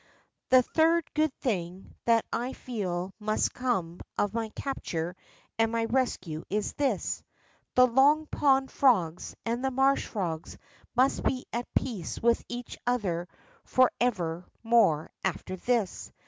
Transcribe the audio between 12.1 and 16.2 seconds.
Avith each other forevermore after this.